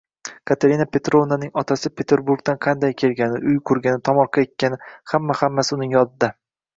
Katerina 0.51 0.85
Petrovnaning 0.93 1.49
otasi 1.61 1.91
Peterburgdan 1.99 2.57
qanday 2.67 2.95
kelgani, 3.01 3.41
uy 3.51 3.57
qurgani, 3.71 4.01
tomorqa 4.09 4.41
ekkani– 4.45 4.81
hamma-hammasi 5.13 5.77
uning 5.77 5.95
yodida. 5.97 6.31